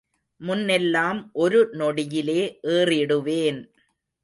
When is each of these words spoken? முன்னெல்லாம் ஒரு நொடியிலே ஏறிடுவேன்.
முன்னெல்லாம் 0.41 1.19
ஒரு 1.33 1.59
நொடியிலே 1.71 2.41
ஏறிடுவேன். 2.69 3.61